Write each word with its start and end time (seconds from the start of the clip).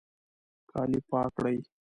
کالي 0.69 0.99
پاک 1.09 1.29
کړئ 1.37 1.57